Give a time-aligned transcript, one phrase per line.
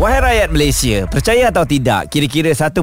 [0.00, 2.80] Wahai rakyat Malaysia, percaya atau tidak, kira-kira 1.7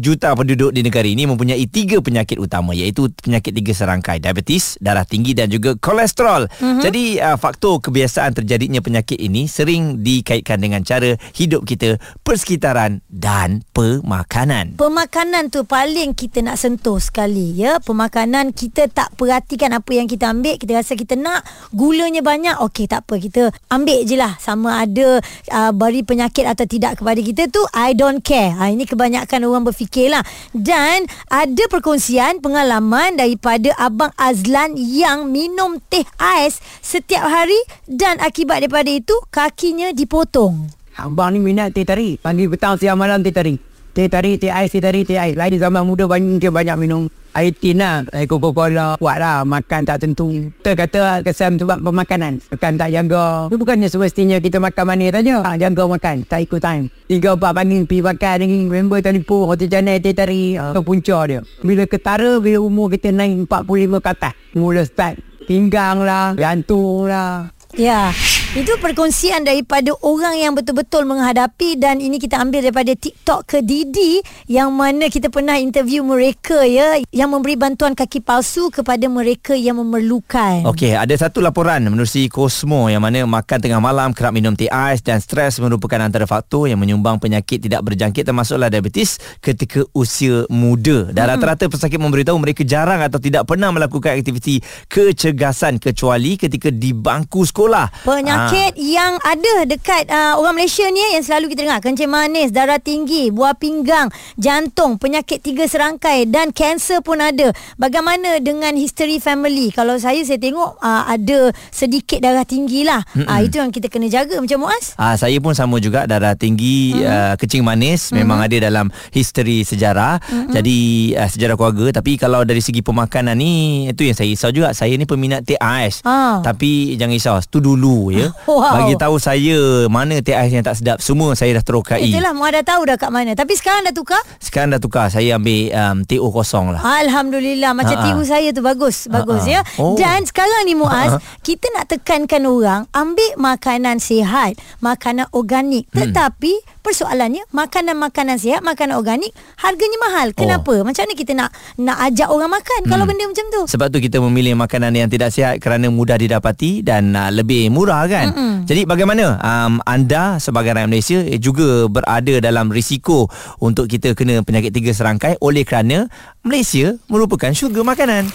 [0.00, 5.04] juta penduduk di negara ini mempunyai tiga penyakit utama iaitu penyakit tiga serangkai, diabetes, darah
[5.04, 6.48] tinggi dan juga kolesterol.
[6.48, 6.80] Mm-hmm.
[6.80, 13.60] Jadi uh, faktor kebiasaan terjadinya penyakit ini sering dikaitkan dengan cara hidup kita, persekitaran dan
[13.76, 14.80] pemakanan.
[14.80, 17.84] Pemakanan tu paling kita nak sentuh sekali ya.
[17.84, 22.88] Pemakanan kita tak perhatikan apa yang kita ambil, kita rasa kita nak gulanya banyak, okey
[22.88, 25.20] tak apa kita ambil je lah sama ada
[25.52, 28.54] uh, bari penyakit atau tidak kepada kita tu I don't care.
[28.54, 30.22] Ha, ini kebanyakan orang berfikirlah.
[30.54, 37.58] Dan ada perkongsian pengalaman daripada Abang Azlan yang minum teh ais setiap hari
[37.90, 40.70] dan akibat daripada itu kakinya dipotong.
[40.94, 42.22] Abang ni minat teh tarik.
[42.22, 43.58] Pagi petang siang malam teh tarik.
[43.94, 45.34] Teh tarik, teh ais, teh tarik, teh ais.
[45.34, 48.06] Lain zaman muda banyak dia banyak minum air tin lah.
[48.14, 49.42] Air Coca-Cola buat lah.
[49.42, 50.50] Makan tak tentu.
[50.62, 52.40] Kita kata kesan sebab pemakanan.
[52.54, 53.50] Makan tak jaga.
[53.50, 55.42] Itu bukannya semestinya kita makan manis saja.
[55.42, 56.16] Ha, jaga makan.
[56.24, 56.88] Tak ikut time.
[57.10, 59.42] Tiga empat pagi pergi makan dengan member telefon.
[59.50, 60.56] Hotel Janai teh tarik.
[60.56, 61.40] Ha, punca dia.
[61.60, 64.34] Bila ketara, bila umur kita naik 45 ke atas.
[64.54, 65.18] Mula start.
[65.44, 67.52] Pinggang lah, gantung lah.
[67.76, 68.08] Ya.
[68.54, 74.22] Itu perkongsian daripada orang yang betul-betul menghadapi dan ini kita ambil daripada TikTok ke Didi
[74.46, 79.82] yang mana kita pernah interview mereka ya yang memberi bantuan kaki palsu kepada mereka yang
[79.82, 80.70] memerlukan.
[80.70, 85.02] Okey, ada satu laporan menerusi Cosmo yang mana makan tengah malam, kerap minum teh ais
[85.02, 91.10] dan stres merupakan antara faktor yang menyumbang penyakit tidak berjangkit termasuklah diabetes ketika usia muda.
[91.10, 91.30] Dan hmm.
[91.34, 97.42] rata-rata pesakit memberitahu mereka jarang atau tidak pernah melakukan aktiviti kecergasan kecuali ketika di bangku
[97.42, 98.06] sekolah.
[98.06, 98.80] Penyakit penyakit ha.
[98.80, 103.32] yang ada dekat uh, orang Malaysia ni yang selalu kita dengar kencing manis, darah tinggi,
[103.32, 107.52] buah pinggang, jantung, penyakit tiga serangkai dan kanser pun ada.
[107.80, 109.72] Bagaimana dengan history family?
[109.72, 113.00] Kalau saya saya tengok uh, ada sedikit darah tinggi lah.
[113.16, 114.92] Uh, itu yang kita kena jaga macam Muaz.
[115.00, 119.66] Uh, saya pun sama juga darah tinggi, uh, kencing manis uh memang ada dalam history
[119.66, 120.22] sejarah.
[120.22, 124.50] uh Jadi uh, sejarah keluarga tapi kalau dari segi pemakanan ni itu yang saya risau
[124.50, 124.74] juga.
[124.74, 126.02] Saya ni peminat teh ais.
[126.02, 126.42] Uh.
[126.42, 128.33] Tapi jangan risau, tu dulu ya.
[128.44, 128.84] Wow.
[128.84, 130.98] Bagi tahu saya mana teh ais yang tak sedap.
[131.00, 132.04] Semua saya dah terokai.
[132.04, 133.32] Itulah Muaz dah tahu dah kat mana.
[133.32, 134.20] Tapi sekarang dah tukar?
[134.36, 135.08] Sekarang dah tukar.
[135.08, 136.80] Saya ambil um, TO kosong lah.
[136.84, 137.72] Alhamdulillah.
[137.72, 138.12] Macam Ha-ha.
[138.12, 139.08] TO saya tu bagus.
[139.08, 139.64] Bagus Ha-ha.
[139.64, 139.80] ya.
[139.80, 139.96] Oh.
[139.96, 141.40] Dan sekarang ni Muaz, Ha-ha.
[141.40, 145.88] kita nak tekankan orang ambil makanan sihat, makanan organik.
[145.92, 146.04] Hmm.
[146.04, 146.52] Tetapi
[146.84, 150.36] persoalannya makanan-makanan sihat, makanan organik harganya mahal.
[150.36, 150.80] Kenapa?
[150.80, 150.84] Oh.
[150.84, 152.90] Macam mana kita nak nak ajak orang makan hmm.
[152.92, 153.62] kalau benda macam tu?
[153.72, 158.04] Sebab tu kita memilih makanan yang tidak sihat kerana mudah didapati dan uh, lebih murah
[158.04, 158.23] kan.
[158.30, 158.52] Mm-mm.
[158.64, 163.28] Jadi bagaimana um, anda sebagai rakyat Malaysia eh, juga berada dalam risiko
[163.60, 166.08] untuk kita kena penyakit tiga serangkai oleh kerana
[166.40, 168.28] Malaysia merupakan syurga makanan.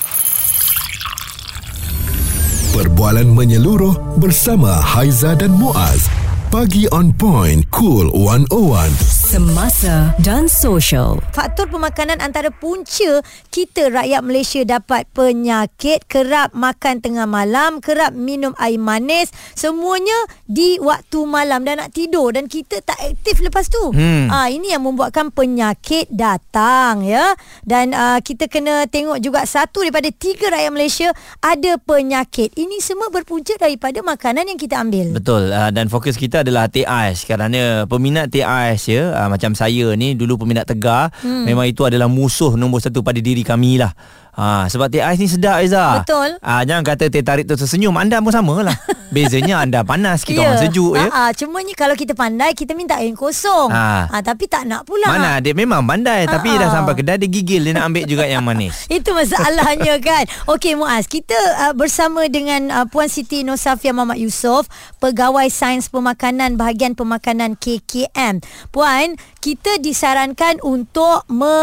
[2.69, 6.07] Perbualan menyeluruh bersama Haiza dan Muaz.
[6.50, 11.22] Pagi on point, cool 101 semasa dan sosial.
[11.38, 13.22] Faktor pemakanan antara punca
[13.53, 20.18] kita rakyat Malaysia dapat penyakit, kerap makan tengah malam, kerap minum air manis, semuanya
[20.50, 23.94] di waktu malam dan nak tidur dan kita tak aktif lepas tu.
[23.94, 24.34] Hmm.
[24.34, 27.38] Ah ini yang membuatkan penyakit datang ya.
[27.62, 32.57] Dan uh, kita kena tengok juga satu daripada tiga rakyat Malaysia ada penyakit.
[32.57, 35.13] Ini semua berpunca daripada makanan yang kita ambil.
[35.13, 35.53] Betul.
[35.53, 39.91] Uh, dan fokus kita adalah teh ais kerana peminat teh ais ya uh, macam saya
[40.00, 41.44] ni dulu peminat tegar hmm.
[41.44, 43.91] memang itu adalah musuh nombor satu pada diri kami lah
[44.39, 46.00] Ha, sebab teh ais ni sedap Aiza.
[46.00, 46.39] Betul.
[46.39, 47.91] Ha, jangan kata teh tarik tu tersenyum.
[48.00, 48.77] Anda pun sama lah.
[49.13, 50.47] Bezanya anda panas, kita yeah.
[50.47, 50.94] orang sejuk.
[50.95, 51.07] Ya?
[51.11, 53.67] Ha, cuma ni kalau kita pandai, kita minta air kosong.
[53.67, 54.07] Ha.
[54.07, 55.11] Ha, tapi tak nak pula.
[55.11, 55.44] Mana?
[55.44, 56.23] Dia memang pandai.
[56.23, 56.31] Ha.
[56.31, 57.67] Tapi dah sampai kedai, dia gigil.
[57.67, 58.88] Dia nak ambil juga yang manis.
[59.01, 60.23] Itu masalahnya kan.
[60.47, 61.35] Okey Muaz, kita
[61.67, 64.71] uh, bersama dengan uh, Puan Siti Nosafia Mamat Yusof,
[65.03, 68.39] Pegawai Sains Pemakanan Bahagian Pemakanan KKM.
[68.71, 71.56] Puan, kita disarankan untuk me,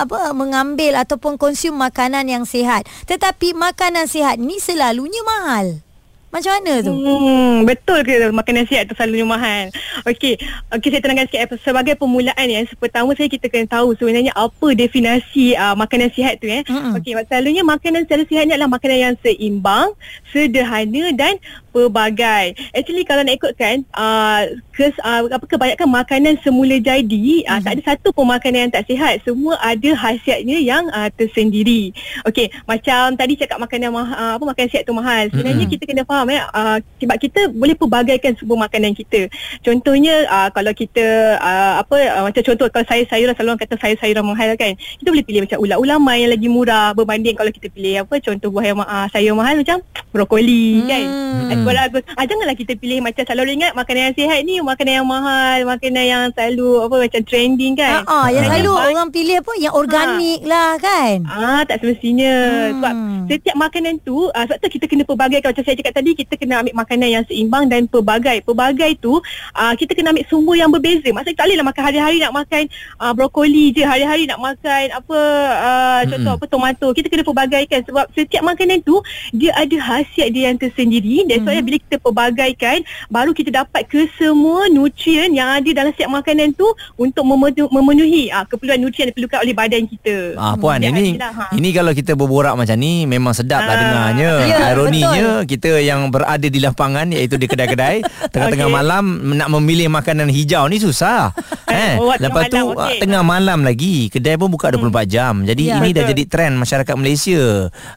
[0.00, 2.86] apa, mengambil ataupun konsum makanan makanan yang sihat.
[3.10, 5.82] Tetapi makanan sihat ni selalunya mahal.
[6.30, 6.94] Macam mana tu?
[6.94, 9.68] Hmm, betul ke makanan sihat tu selalunya mahal?
[10.06, 10.38] Okey,
[10.70, 12.62] okey saya terangkan sikit sebagai permulaan ya.
[12.78, 16.62] Pertama saya kita kena tahu sebenarnya apa definisi uh, makanan sihat tu ya.
[16.62, 16.96] Mm-hmm.
[17.02, 19.92] Okey, selalunya makanan secara sihat ni adalah makanan yang seimbang,
[20.30, 21.36] sederhana dan
[21.72, 22.54] pelbagai.
[22.76, 24.44] Actually kalau nak ikutkan uh,
[24.76, 28.84] kes, uh, apa kebanyakan makanan semula jadi uh, tak ada satu pun makanan yang tak
[28.84, 29.24] sihat.
[29.24, 31.96] Semua ada khasiatnya yang uh, tersendiri.
[32.28, 35.32] Okey, macam tadi cakap makanan mah- uh, apa makanan sihat tu mahal.
[35.32, 35.72] Sebenarnya Mm-mm.
[35.72, 39.32] kita kena faham ya uh, sebab kita boleh pelbagaikan semua makanan kita.
[39.64, 43.74] Contohnya uh, kalau kita uh, apa uh, macam contoh kalau saya sayuran selalu orang kata
[43.80, 44.72] sayur-sayuran mahal kan.
[44.76, 48.64] Kita boleh pilih macam ulat-ulaman yang lagi murah berbanding kalau kita pilih apa contoh buah
[48.66, 49.78] yang ma- uh, sayur mahal macam
[50.12, 51.04] brokoli kan.
[51.06, 51.61] Hmm.
[51.62, 51.90] Hmm.
[51.92, 52.02] Bagus.
[52.16, 56.04] Ah, janganlah kita pilih macam selalu ingat makanan yang sihat ni makanan yang mahal, makanan
[56.08, 58.00] yang selalu apa macam trending kan.
[58.00, 61.16] Ha ah, yang Sebenarnya selalu banyak- orang pilih apa yang organik lah kan.
[61.28, 62.52] Ah tak semestinya Hmm.
[62.52, 62.72] hmm.
[62.72, 62.94] sebab
[63.28, 66.54] setiap makanan tu uh, sebab tu kita kena pelbagaikan macam saya cakap tadi kita kena
[66.64, 68.40] ambil makanan yang seimbang dan pelbagai.
[68.42, 69.20] Pelbagai tu
[69.54, 71.08] uh, kita kena ambil sumber yang berbeza.
[71.12, 72.62] Maksudnya tak bolehlah makan hari-hari nak makan
[72.98, 75.18] uh, brokoli je, hari-hari nak makan apa
[75.60, 76.88] uh, contoh apa tomato.
[76.92, 78.98] Kita kena pelbagaikan sebab setiap makanan tu
[79.32, 82.78] dia ada khasiat dia yang tersendiri dan sebab bila kita pelbagaikan
[83.08, 86.64] baru kita dapat kesemua nutrien yang ada dalam setiap makanan tu
[86.96, 90.16] untuk memenuhi, memenuhi uh, keperluan nutrien yang diperlukan oleh badan kita.
[90.34, 91.44] Ah puan Dia ini hatilah, ha.
[91.52, 93.78] ini kalau kita berborak macam ni memang sedap lah Ah.
[93.78, 94.32] dengarnya.
[94.42, 98.00] Ya, Ironinya kita yang berada di lapangan iaitu di kedai-kedai
[98.32, 98.76] tengah-tengah Okey.
[98.76, 99.04] malam
[99.34, 101.32] nak memilih makanan hijau ni susah.
[101.68, 103.00] eh Oh, lepas tu malam, ah, okey.
[103.00, 105.34] tengah malam lagi kedai pun buka 24 jam.
[105.42, 105.78] Jadi Ya.
[105.78, 106.12] ini dah Betul.
[106.12, 107.42] jadi trend masyarakat Malaysia.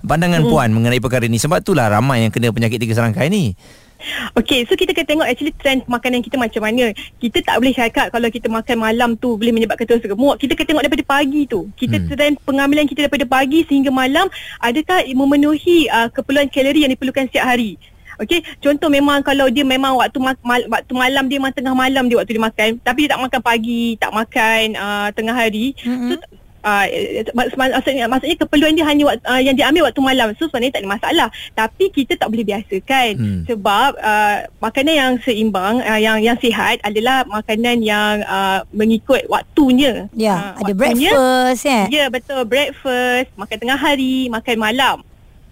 [0.01, 3.44] Pandangan puan mengenai perkara ini sebab itulah ramai yang kena penyakit tiga serangkai ni.
[4.37, 6.93] Okay, so kita kena tengok actually trend makanan kita macam mana.
[7.17, 10.37] Kita tak boleh cakap kalau kita makan malam tu boleh menyebabkan terus gemuk.
[10.37, 11.71] Kita kena tengok daripada pagi tu.
[11.73, 12.07] Kita Hmm.
[12.13, 14.29] trend pengambilan kita daripada pagi sehingga malam
[14.61, 17.81] adakah memenuhi uh, keperluan kalori yang diperlukan setiap hari.
[18.15, 22.07] Okey, contoh memang kalau dia memang waktu ma- mal- waktu malam dia memang tengah malam
[22.07, 25.75] dia waktu dia makan, tapi dia tak makan pagi, tak makan uh, tengah hari.
[25.83, 26.15] Mm-mm.
[26.15, 26.23] So
[26.65, 26.85] Uh,
[27.37, 30.33] mak- maksudnya, maksudnya keperluan dia hanya waktu, uh, yang diambil waktu malam.
[30.35, 31.27] So sebenarnya tak ada masalah.
[31.53, 33.41] Tapi kita tak boleh biasakan Hmm.
[33.45, 40.09] sebab uh, makanan yang seimbang uh, yang yang sihat adalah makanan yang uh, mengikut waktunya.
[40.11, 41.85] Ya, Ah, ada waktunya, breakfast eh.
[41.93, 42.41] Ya betul.
[42.43, 44.97] Breakfast makan tengah hari makan malam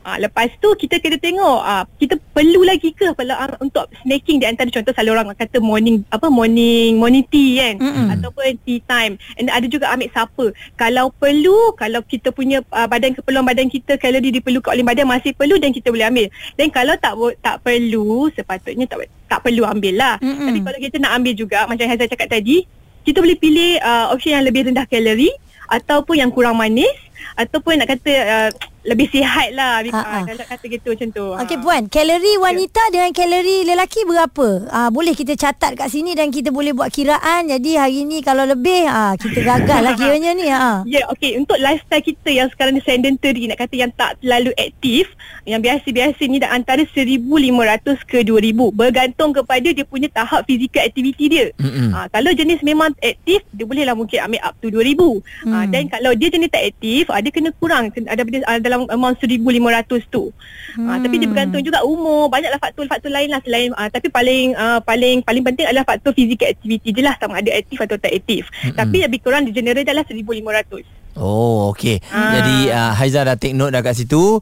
[0.04, 4.44] Ah, lepas tu kita kena tengok ah, kita perlu lagi ke kalau ah, untuk snacking
[4.44, 7.76] di antara contoh selalu orang kata morning apa morning morning tea kan?
[7.80, 8.08] Mm-mm.
[8.20, 9.16] ataupun tea time.
[9.40, 10.52] And ada juga ambil supper.
[10.76, 15.32] Kalau perlu kalau kita punya uh, badan keperluan badan kita kalori diperlukan oleh badan masih
[15.32, 16.28] perlu dan kita boleh ambil.
[16.60, 20.16] Dan kalau tak tak perlu sepatutnya tak tak perlu ambil lah.
[20.20, 20.52] Mm-mm.
[20.52, 22.68] tapi kalau kita nak ambil juga macam saya cakap tadi
[23.08, 25.32] kita boleh pilih uh, option yang lebih rendah kalori
[25.68, 26.92] ataupun yang kurang manis
[27.40, 28.50] ataupun nak kata uh,
[28.84, 30.18] lebih sihat lah Ha, ha.
[30.20, 31.62] uh, kalau kata gitu macam tu Okey Ah.
[31.62, 34.48] puan, kalori wanita dengan kalori lelaki berapa?
[34.68, 37.48] Ah boleh kita catat kat sini dan kita boleh buat kiraan.
[37.48, 40.84] Jadi hari ni kalau lebih ah kita gagal lah kiranya ni ah.
[40.84, 41.36] Ya, yeah, okey.
[41.36, 45.08] Untuk lifestyle kita yang sekarang ni sedentary, nak kata yang tak terlalu aktif,
[45.44, 48.72] yang biasa-biasa ni dah antara 1,500 ke 2,000.
[48.72, 51.46] Bergantung kepada dia punya tahap physical activity dia.
[51.56, 51.92] Mm-mm.
[51.92, 55.24] Ha, kalau jenis memang aktif, dia bolehlah mungkin ambil up to 2,000.
[55.44, 55.52] Hmm.
[55.52, 58.90] Ha, dan kalau dia jenis tak aktif, ha, dia kena kurang kena ada ada dalam
[58.90, 60.34] amount 1,500 tu.
[60.74, 64.82] Ha, tapi dia bergantung juga umur, banyaklah faktor-faktor lain lah selain ha, tapi paling uh,
[64.82, 68.50] paling paling penting adalah faktor physical activity je lah sama ada aktif atau tak aktif.
[68.50, 68.74] Mm-mm.
[68.74, 71.04] Tapi lebih kurang di general adalah 1,500.
[71.14, 72.02] Oh okey.
[72.10, 72.42] Ah.
[72.42, 74.42] Jadi uh, Haiza dah take note dah kat situ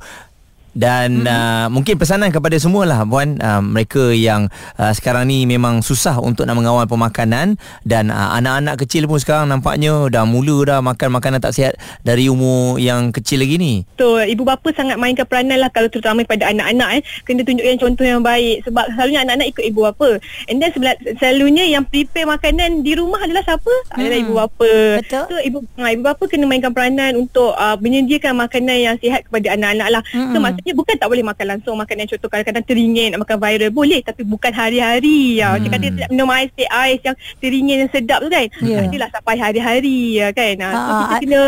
[0.72, 4.48] dan uh, mungkin pesanan kepada semualah puan uh, mereka yang
[4.80, 9.52] uh, sekarang ni memang susah untuk nak mengawal pemakanan dan uh, anak-anak kecil pun sekarang
[9.52, 11.74] nampaknya dah mula dah makan makanan tak sihat
[12.08, 13.74] dari umur yang kecil lagi ni.
[13.96, 17.02] Betul, ibu bapa sangat mainkan peranan lah kalau terutama pada anak-anak eh.
[17.28, 20.10] Kena tunjukkan contoh yang baik sebab selalunya anak-anak ikut ibu bapa.
[20.48, 23.74] And then sebela- selalunya yang prepare makanan di rumah adalah siapa?
[23.92, 24.00] Hmm.
[24.00, 24.72] Adalah ibu bapa.
[25.04, 25.24] Betul.
[25.28, 29.54] So ibu ha, ibu bapa kena mainkan peranan untuk uh, menyediakan makanan yang sihat kepada
[29.54, 30.02] anak-anak lah.
[30.16, 30.34] Mm-mm.
[30.34, 33.72] So maksudnya bukan tak boleh makan langsung makan yang contoh kadang-kadang teringin nak makan viral
[33.74, 35.42] boleh tapi bukan hari-hari.
[35.42, 35.58] Ya.
[35.58, 35.74] Macam Hmm.
[35.74, 38.46] kata tidak minum ais teh ais yang teringin yang sedap tu kan.
[38.62, 38.70] Ya.
[38.70, 38.86] Yeah.
[38.86, 40.54] Adalah sampai hari-hari ya kan.
[40.62, 41.42] Ha, so kita ah, kena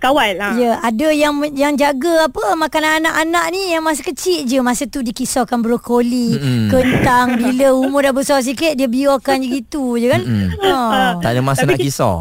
[0.00, 0.56] kawal lah.
[0.56, 5.04] Ya, ada yang yang jaga apa makanan anak-anak ni yang masa kecil je masa tu
[5.04, 6.66] dikisahkan brokoli, Mm-mm.
[6.72, 10.22] kentang bila umur dah besar sikit dia biarkan je gitu je kan.
[10.24, 10.58] Mm-mm.
[10.64, 11.20] Ha.
[11.20, 12.18] Tak ada masa Tapi nak kisah.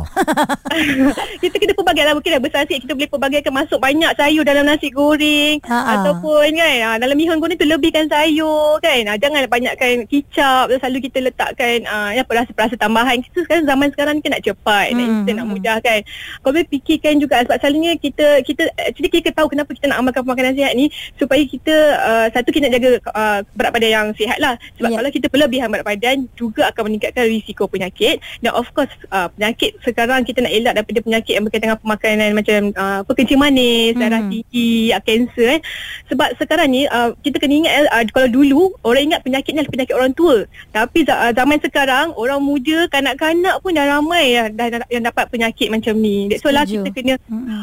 [1.43, 4.63] kita kena pelbagai lah Mungkin dah besar sikit Kita boleh pelbagaikan Masuk banyak sayur Dalam
[4.67, 6.01] nasi goreng Ha-ha.
[6.01, 11.24] Ataupun kan ha, Dalam mihun goreng tu Lebihkan sayur kan Jangan banyakkan kicap Selalu kita
[11.24, 15.24] letakkan ha, ya, Perasa-perasa tambahan Kita sekarang zaman sekarang ni kan Nak cepat Nak Hmm,
[15.24, 15.53] instant Nak hmm.
[15.55, 16.00] mudah kan
[16.43, 20.26] Kau boleh fikirkan juga Sebab selalunya kita kita actually kita tahu kenapa kita nak amalkan
[20.26, 20.90] pemakanan sihat ni
[21.22, 24.98] supaya kita uh, satu kita nak jaga uh, berat badan yang sihat lah sebab Ya.
[25.06, 29.78] kalau kita berlebihan berat badan juga akan meningkatkan risiko penyakit dan of course uh, penyakit
[29.86, 33.94] sekarang kita nak elak daripada penyakit yang berkaitan dengan pemakanan macam uh, apa kencing manis,
[33.94, 34.02] Hmm.
[34.02, 35.62] darah tinggi, uh, kanser eh.
[36.10, 39.74] Sebab sekarang ni uh, kita kena ingat uh, kalau dulu orang ingat penyakit ni adalah
[39.78, 40.36] penyakit orang tua.
[40.74, 45.70] Tapi uh, zaman sekarang orang muda, kanak-kanak pun dah ramai yang, dah, yang dapat penyakit
[45.70, 46.34] macam ni.
[46.34, 47.14] That's why lah kita kena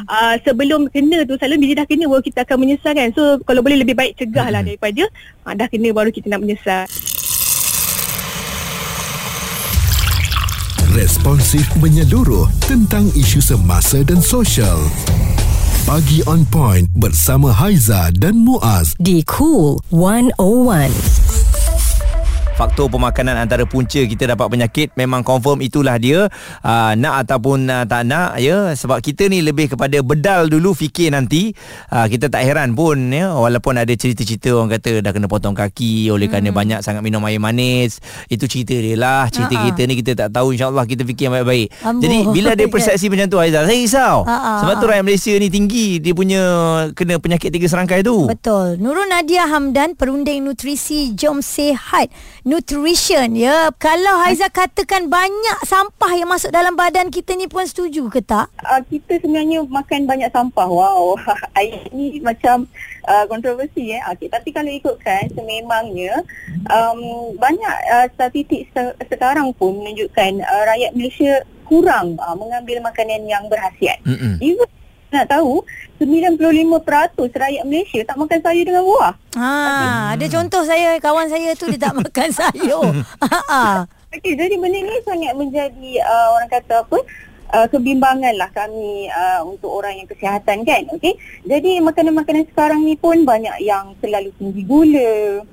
[0.04, 3.08] Uh, sebelum kena tu selalu bila dah kena baru kita akan menyesal kan.
[3.16, 5.08] So kalau boleh lebih baik cegah lah daripada
[5.48, 6.84] uh, dah kena baru kita nak menyesal.
[10.96, 14.80] Responsif menyeluruh tentang isu semasa dan sosial.
[15.84, 18.96] Pagi on point bersama Haiza dan Muaz.
[18.96, 21.25] Di Cool 101.
[22.56, 26.32] Faktor pemakanan antara punca kita dapat penyakit memang confirm itulah dia.
[26.64, 28.72] Uh, nak ataupun uh, tak nak ya.
[28.72, 31.52] Sebab kita ni lebih kepada bedal dulu fikir nanti.
[31.92, 33.36] Uh, kita tak heran pun ya.
[33.36, 37.36] Walaupun ada cerita-cerita orang kata dah kena potong kaki oleh kerana banyak sangat minum air
[37.36, 38.00] manis.
[38.32, 39.28] Itu cerita dia lah.
[39.28, 39.68] Cerita Ha-ha.
[39.68, 41.68] kita ni kita tak tahu insyaallah kita fikir yang baik-baik.
[41.84, 42.00] Amboi.
[42.00, 44.16] jadi bila ada persepsi macam tu Aizah saya risau.
[44.24, 44.64] Ha-ha.
[44.64, 46.42] sebab tu rakyat Malaysia ni tinggi dia punya
[46.96, 48.24] kena penyakit tiga serangkai tu.
[48.24, 48.80] Betul.
[48.80, 52.08] Nurul Nadia Hamdan, perunding nutrisi Jom Sehat
[52.46, 53.74] Nutrition ya.
[53.74, 58.46] Kalau Haiza katakan banyak sampah yang masuk dalam badan kita ni pun setuju ke tak?
[58.62, 60.70] uh, kita sebenarnya makan banyak sampah.
[60.70, 61.18] Wow,
[61.58, 62.70] ayat ni macam
[63.10, 64.02] uh, kontroversi eh.
[64.14, 66.22] Okay, tapi kalau ikutkan sememangnya
[66.70, 73.26] um, banyak uh, statistik se- sekarang pun menunjukkan uh, rakyat Malaysia kurang uh, mengambil makanan
[73.26, 73.98] yang berhasiat.
[74.06, 74.38] Mm-mm.
[74.38, 74.70] Even
[75.10, 75.62] nak tahu
[76.02, 79.12] 95% rakyat Malaysia tak makan sayur dengan buah.
[79.38, 79.50] Ha,
[80.18, 82.90] ada contoh saya kawan saya tu dia tak makan sayur.
[83.22, 83.86] Ha.
[84.16, 86.98] Okey, jadi benda ni sangat menjadi uh, orang kata apa?
[87.46, 91.14] Uh, kebimbangan lah kami uh, untuk orang yang kesihatan kan okey
[91.46, 95.46] jadi makanan-makanan sekarang ni pun banyak yang terlalu tinggi gula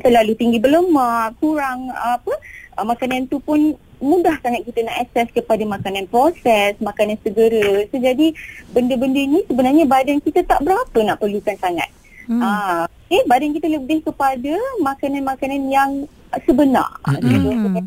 [0.00, 2.32] terlalu tinggi berlemak kurang uh, apa
[2.80, 7.96] uh, makanan tu pun mudah sangat kita nak akses kepada makanan proses makanan segera so,
[7.96, 8.32] jadi
[8.70, 11.88] benda-benda ni sebenarnya badan kita tak berapa nak perlukan sangat
[12.26, 12.42] Hmm.
[12.42, 15.90] Ah, okay, badan kita lebih kepada makanan-makanan yang
[16.42, 16.90] sebenar.
[17.06, 17.54] Mm-mm.
[17.70, 17.86] Mm-hmm.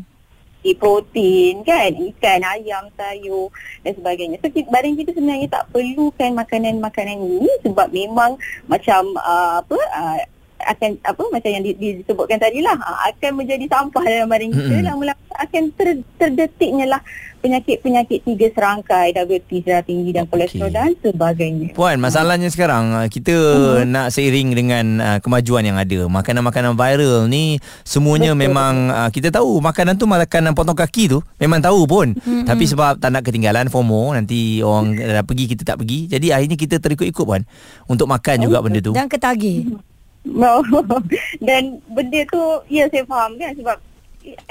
[0.76, 3.48] protein kan, ikan, ayam, sayur
[3.80, 4.36] dan sebagainya.
[4.44, 8.36] So kita, badan kita sebenarnya tak perlukan makanan-makanan ini sebab memang
[8.68, 10.20] macam uh, apa uh,
[10.66, 14.74] akan apa macam yang di, disebutkan tadi lah uh, akan menjadi sampah dalam badan kita
[14.74, 14.86] Mm-mm.
[14.86, 15.88] lama-lama akan ter,
[16.20, 17.00] terdetiknya lah
[17.40, 20.32] penyakit-penyakit tiga serangkai diabetes darah tinggi dan Okey.
[20.36, 21.72] kolesterol dan sebagainya.
[21.72, 23.88] Puan, masalahnya sekarang uh, kita uh-huh.
[23.88, 26.04] nak seiring dengan uh, kemajuan yang ada.
[26.04, 28.44] Makanan-makanan viral ni semuanya Betul.
[28.44, 32.12] memang uh, kita tahu makanan tu makanan potong kaki tu memang tahu pun.
[32.12, 32.44] Uh-huh.
[32.44, 36.12] Tapi sebab tak nak ketinggalan FOMO nanti orang dah pergi kita tak pergi.
[36.12, 37.42] Jadi akhirnya kita terikut-ikut puan
[37.88, 38.92] untuk makan juga benda tu.
[38.92, 39.80] Dan ketagih.
[40.24, 40.60] No.
[41.46, 43.76] Dan benda tu ya saya faham kan sebab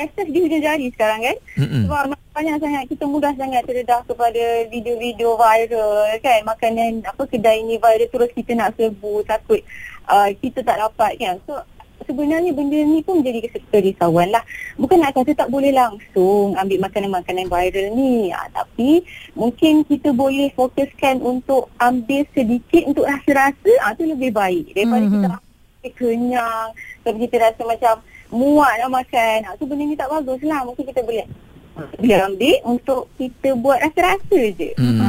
[0.02, 1.38] akses di hujung jari sekarang kan.
[1.62, 1.86] Mm-mm.
[1.86, 7.78] Sebab banyak sangat kita mudah sangat terdedah kepada video-video viral kan makanan apa kedai ni
[7.78, 9.60] viral terus kita nak serbu takut
[10.08, 11.36] uh, kita tak dapat kan.
[11.46, 11.62] So
[12.08, 14.42] sebenarnya benda ni pun menjadi kerisauan lah.
[14.74, 18.34] Bukan nak kata tak boleh langsung ambil makanan-makanan viral ni.
[18.34, 19.06] Ha, tapi
[19.38, 23.72] mungkin kita boleh fokuskan untuk ambil sedikit untuk rasa-rasa.
[23.86, 25.14] Ah tu lebih baik daripada Mhm.
[25.14, 25.30] mm-hmm.
[25.30, 25.49] kita
[25.80, 26.68] rasa kenyang.
[27.04, 27.94] Tapi kita rasa macam
[28.30, 29.38] muak nak makan.
[29.48, 30.62] Ha, tu benda ni tak bagus lah.
[30.68, 31.26] Mungkin kita boleh
[31.96, 34.70] boleh ambil untuk kita buat rasa-rasa je.
[34.76, 35.00] Hmm.
[35.00, 35.08] Ha,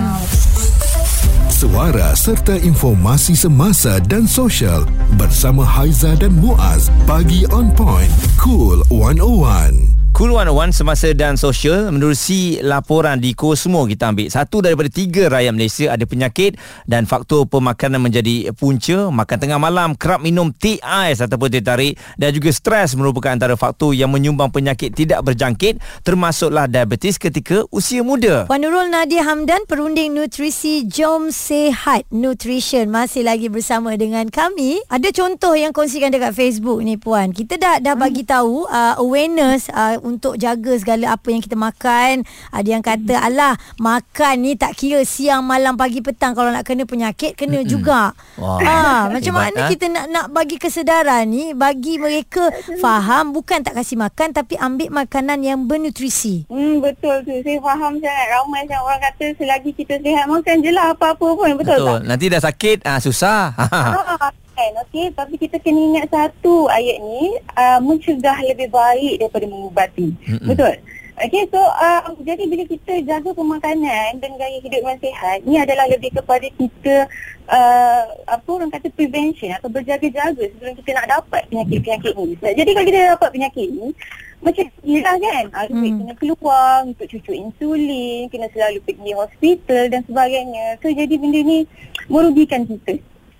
[1.50, 4.88] Suara serta informasi semasa dan sosial
[5.20, 6.88] bersama Haiza dan Muaz.
[7.04, 8.08] Pagi on point.
[8.40, 9.99] Cool 101.
[10.20, 14.28] Cool 101 semasa dan sosial menerusi laporan di Kosmo kita ambil.
[14.28, 19.08] Satu daripada tiga rakyat Malaysia ada penyakit dan faktor pemakanan menjadi punca.
[19.08, 23.56] Makan tengah malam, kerap minum teh ais ataupun teh tarik dan juga stres merupakan antara
[23.56, 28.44] faktor yang menyumbang penyakit tidak berjangkit termasuklah diabetes ketika usia muda.
[28.44, 34.84] Puan Nurul Nadia Hamdan, perunding nutrisi Jom Sehat Nutrition masih lagi bersama dengan kami.
[34.92, 37.32] Ada contoh yang kongsikan dekat Facebook ni puan.
[37.32, 42.26] Kita dah dah bagi tahu uh, awareness uh, untuk jaga segala apa yang kita makan.
[42.50, 46.82] Ada yang kata alah makan ni tak kira siang, malam, pagi, petang kalau nak kena
[46.82, 47.70] penyakit kena Mm-mm.
[47.70, 48.12] juga.
[48.36, 49.68] Wah, Ha, macam hebat, mana ha?
[49.70, 54.90] kita nak nak bagi kesedaran ni bagi mereka faham bukan tak kasih makan tapi ambil
[54.90, 56.44] makanan yang bernutrisi.
[56.50, 57.34] Hmm, betul tu.
[57.40, 58.26] Saya faham sangat.
[58.30, 61.50] Ramai sangat orang kata selagi kita sihat makan je lah apa-apa pun.
[61.54, 61.86] Betul, Betul.
[61.86, 62.00] tak?
[62.04, 63.42] Nanti dah sakit, ah susah.
[63.54, 65.06] Ah, kan, okey.
[65.16, 70.12] Tapi kita kena ingat satu ayat ni uh, mencegah lebih baik daripada mengubati.
[70.28, 70.52] Mm-mm.
[70.52, 70.76] Betul.
[71.20, 75.84] Okay, so um, jadi bila kita jaga pemakanan dan gaya hidup yang sihat, ni adalah
[75.84, 77.04] lebih kepada kita
[77.44, 82.40] uh, apa orang kata prevention atau berjaga-jaga sebelum kita nak dapat penyakit-penyakit ni.
[82.40, 83.92] Jadi kalau kita dapat penyakit ni,
[84.40, 85.44] macam gila kan?
[85.52, 86.00] Ah, hmm.
[86.00, 90.80] kena keluar untuk cucuk insulin, kena selalu pergi hospital dan sebagainya.
[90.80, 91.68] So jadi benda ni
[92.08, 92.96] merugikan kita.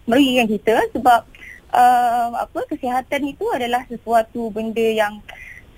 [0.09, 1.21] Merugikan kita sebab
[1.75, 5.19] uh, apa kesihatan itu adalah sesuatu benda yang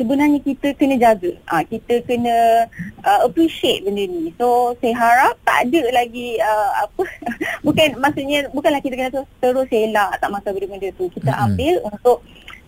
[0.00, 1.36] sebenarnya kita kena jaga.
[1.46, 2.66] Ah ha, kita kena
[3.04, 4.32] uh, appreciate benda ni.
[4.40, 7.04] So saya harap tak ada lagi uh, apa
[7.66, 11.06] bukan maksudnya bukanlah kita kena terus, terus elak tak makan benda-benda tu.
[11.12, 11.44] Kita mm-hmm.
[11.46, 12.18] ambil untuk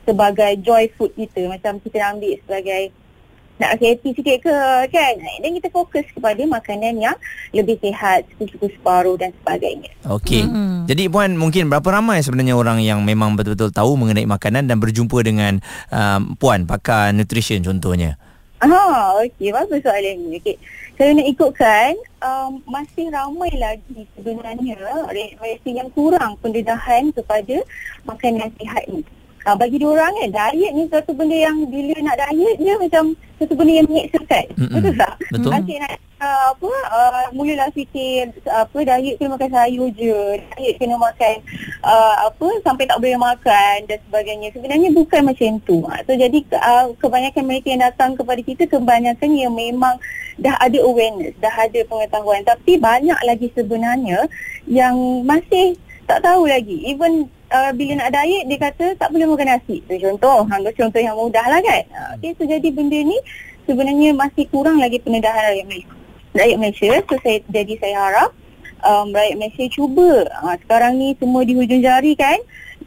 [0.05, 2.93] sebagai joy food kita macam kita ambil sebagai
[3.55, 4.57] nak rasa happy sikit ke
[4.91, 7.17] kan dan kita fokus kepada makanan yang
[7.55, 10.43] lebih sihat suku-suku separuh dan sebagainya Okey.
[10.43, 10.91] Mm-hmm.
[10.91, 15.23] Jadi puan mungkin berapa ramai sebenarnya orang yang memang betul-betul tahu mengenai makanan dan berjumpa
[15.23, 15.63] dengan
[15.95, 18.19] um, puan pakar nutrition contohnya
[18.65, 20.41] Ha, okey, bagus soalan ni.
[20.41, 20.57] Okey.
[20.97, 21.93] Kalau nak ikutkan,
[22.23, 24.79] um, masih ramai lagi sebenarnya
[25.37, 27.61] Malaysia yang kurang pendedahan kepada
[28.09, 29.05] makanan sihat ni.
[29.45, 33.13] Uh, bagi dia orang kan diet ni satu benda yang bila nak diet dia macam
[33.37, 34.45] satu benda yang menyeksakan.
[34.57, 34.73] Mm-mm.
[34.81, 35.15] Betul tak?
[35.29, 35.51] Betul.
[35.53, 35.93] Asyik nak
[36.25, 41.45] uh, apa uh, mulalah fikir apa diet kena makan sayur je, diet kena makan
[41.85, 44.49] uh, apa sampai tak boleh makan dan sebagainya.
[44.57, 45.85] Sebenarnya bukan macam tu.
[45.85, 50.01] Uh, so jadi uh, kebanyakan mereka yang datang kepada kita kebanyakan yang memang
[50.41, 54.25] dah ada awareness, dah ada pengetahuan tapi banyak lagi sebenarnya
[54.65, 54.97] yang
[55.29, 55.77] masih
[56.09, 56.81] tak tahu lagi.
[56.89, 59.83] Even uh, bila nak diet dia kata tak boleh makan nasi.
[59.85, 61.83] Itu contoh, ambil contoh yang mudah lah kan.
[61.93, 63.19] Uh, okay, so jadi benda ni
[63.69, 65.95] sebenarnya masih kurang lagi pendedahan rakyat Malaysia.
[66.35, 68.31] Rakyat Malaysia, so saya, jadi saya harap
[68.85, 70.29] um, rakyat Malaysia cuba.
[70.45, 72.39] Uh, sekarang ni semua di hujung jari kan.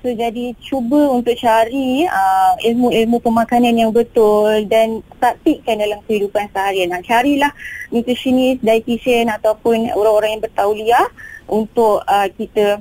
[0.06, 6.94] So jadi cuba untuk cari uh, ilmu-ilmu pemakanan yang betul dan praktikkan dalam kehidupan seharian.
[6.94, 7.50] Nah, carilah
[7.90, 11.08] nutritionist, dietitian ataupun orang-orang yang bertauliah
[11.50, 12.78] untuk uh, kita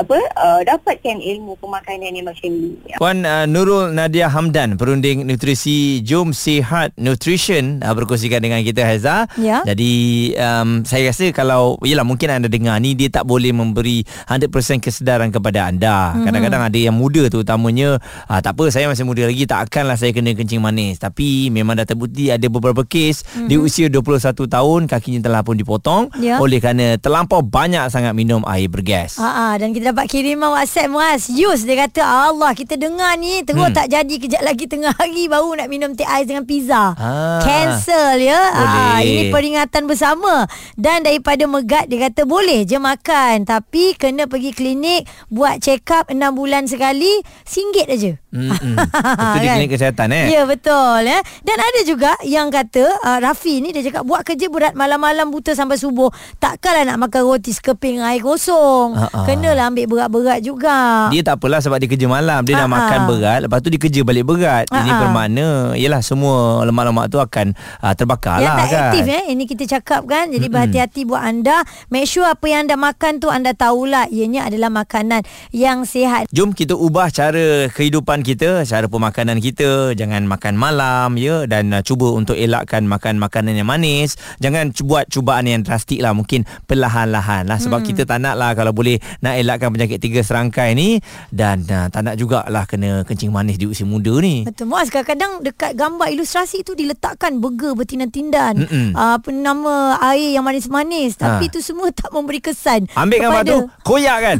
[0.00, 2.76] apa uh, dapatkan ilmu pemakanan yang macam ni.
[2.96, 9.28] Puan uh, Nurul Nadia Hamdan perunding nutrisi Jom Sihat Nutrition uh, berkongsikan dengan kita Haiza.
[9.36, 9.60] Ya.
[9.66, 14.48] Jadi um, saya rasa kalau yalah mungkin anda dengar ni dia tak boleh memberi 100%
[14.80, 16.12] kesedaran kepada anda.
[16.12, 16.24] Mm-hmm.
[16.30, 19.96] Kadang-kadang ada yang muda tu utamanya uh, tak apa saya masih muda lagi tak akanlah
[20.00, 21.02] saya kena kencing manis.
[21.02, 23.48] Tapi memang dah terbukti ada beberapa kes mm-hmm.
[23.50, 26.38] di usia 21 tahun kakinya telah pun dipotong ya.
[26.38, 29.18] oleh kerana terlampau banyak sangat minum air bergas.
[29.18, 31.26] Ha dan kita kita dapat kiriman WhatsApp Muaz.
[31.26, 33.74] Yus dia kata Allah kita dengar ni terus hmm.
[33.74, 36.94] tak jadi kejap lagi tengah hari baru nak minum teh ais dengan pizza.
[36.94, 37.42] Ha.
[37.42, 38.38] Cancel ya.
[38.54, 40.46] Ha, ini peringatan bersama.
[40.78, 45.02] Dan daripada Megat dia kata boleh je makan tapi kena pergi klinik
[45.34, 48.21] buat check up 6 bulan sekali singgit aja.
[48.32, 48.48] Hmm.
[48.48, 50.26] Itu di klinik kesihatan eh.
[50.30, 51.20] Ya betul ya.
[51.42, 55.52] Dan ada juga yang kata uh, Rafi ni dia cakap buat kerja berat malam-malam buta
[55.52, 56.08] sampai subuh.
[56.38, 58.96] Takkanlah nak makan roti sekeping air kosong.
[58.96, 59.24] Ha-ha.
[59.24, 61.08] Kenalah ambil berat-berat juga.
[61.08, 62.40] Dia tak apalah sebab dia kerja malam.
[62.42, 62.78] Dia dah Ha-ha.
[62.78, 63.38] makan berat.
[63.42, 64.64] Lepas tu dia kerja balik berat.
[64.66, 64.98] Ini Ha-ha.
[64.98, 68.82] bermakna Yelah semua lemak-lemak tu akan uh, terbakar Yang lah tak kan.
[68.86, 70.54] aktif eh Ini kita cakap kan Jadi Mm-mm.
[70.54, 75.20] berhati-hati buat anda Make sure apa yang anda makan tu Anda tahulah Ianya adalah makanan
[75.50, 79.94] Yang sihat Jom kita ubah cara kehidupan kita, cara pemakanan kita.
[79.94, 84.18] Jangan makan malam ya dan uh, cuba untuk elakkan makan makanan yang manis.
[84.42, 86.14] Jangan buat cubaan yang drastik lah.
[86.14, 87.88] Mungkin perlahan-lahan lah sebab hmm.
[87.94, 90.98] kita tak nak lah kalau boleh nak elakkan penyakit tiga serangkai ni
[91.30, 94.46] dan uh, tak nak jugalah kena kencing manis di usia muda ni.
[94.46, 98.88] Betul Muaz kadang-kadang dekat gambar ilustrasi tu diletakkan burger bertindan-tindan Mm-mm.
[98.94, 101.54] uh, apa nama air yang manis-manis tapi Ha.
[101.54, 103.58] tu semua tak memberi kesan Ambil gambar tu,
[103.88, 104.36] koyak kan?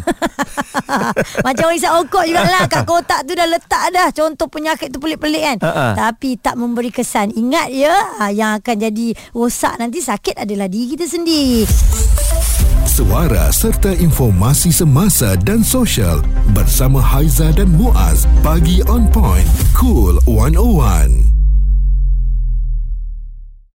[1.47, 5.42] Macam orang isap okok jugalah Kat kotak tu dah letak dah Contoh penyakit tu pelik-pelik
[5.42, 5.87] kan Ha-ha.
[5.96, 10.92] Tapi tak memberi kesan Ingat ya ah, Yang akan jadi rosak nanti sakit adalah diri
[10.92, 11.64] kita sendiri
[12.92, 16.20] Suara serta informasi semasa dan sosial
[16.52, 18.28] bersama Haiza dan Muaz.
[18.44, 19.48] Pagi on point.
[19.72, 21.41] Cool 101.